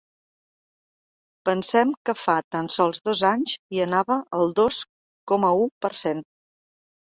Pensem 1.49 1.91
que 2.09 2.15
fa 2.21 2.37
tan 2.55 2.71
sols 2.77 3.03
dos 3.11 3.23
anys 3.33 3.55
hi 3.77 3.83
anava 3.87 4.19
el 4.41 4.57
dos 4.63 4.83
coma 5.35 5.55
u 5.63 5.71
per 5.87 5.95
cent. 6.03 6.27